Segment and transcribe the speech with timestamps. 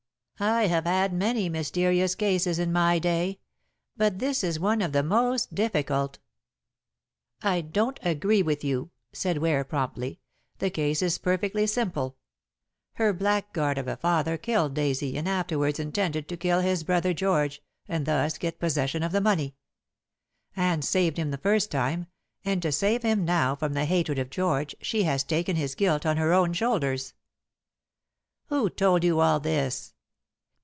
[0.43, 3.41] I have had many mysterious cases in my day,
[3.95, 6.17] but this is one of the most difficult."
[7.43, 10.19] "I don't agree with you," said Ware promptly.
[10.57, 12.17] "The case is perfectly simple.
[12.93, 17.61] Her blackguard of a father killed Daisy and afterwards intended to kill his brother George
[17.87, 19.57] and thus get possession of the money.
[20.55, 22.07] Anne saved him the first time,
[22.43, 26.03] and to save him now from the hatred of George she has taken his guilt
[26.03, 27.13] on her own shoulders."
[28.47, 29.93] "Who told you all this?"